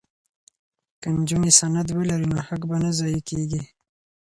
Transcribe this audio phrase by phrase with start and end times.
[1.01, 3.63] که نجونې سند ولري نو حق به نه ضایع کیږي.